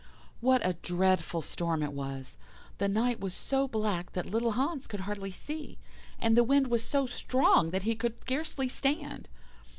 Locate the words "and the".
6.17-6.43